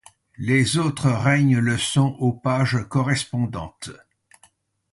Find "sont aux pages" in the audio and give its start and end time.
1.77-2.87